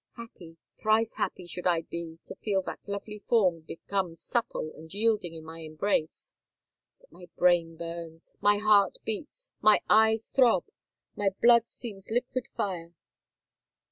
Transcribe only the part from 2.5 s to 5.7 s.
that lovely form become supple and yielding in my